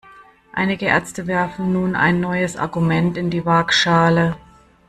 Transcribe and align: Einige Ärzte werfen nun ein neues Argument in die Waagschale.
Einige 0.51 0.87
Ärzte 0.87 1.27
werfen 1.27 1.73
nun 1.73 1.93
ein 1.95 2.19
neues 2.21 2.57
Argument 2.57 3.17
in 3.17 3.29
die 3.29 3.45
Waagschale. 3.45 4.35